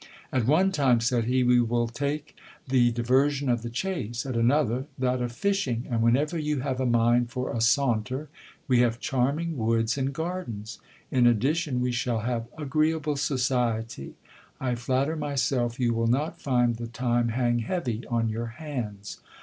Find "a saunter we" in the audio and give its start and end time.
7.53-8.79